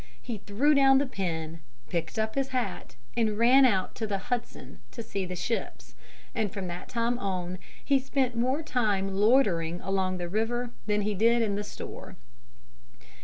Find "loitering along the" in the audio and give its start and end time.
9.13-10.27